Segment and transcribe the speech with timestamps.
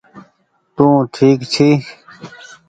[0.75, 1.69] تونٚ ٺيڪ ڇي